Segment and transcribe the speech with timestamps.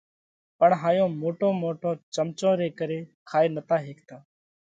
[0.59, 2.97] پڻ هائيون موٽون موٽون چمچون ري ڪري
[3.29, 4.15] کائي نتا هيڪتا۔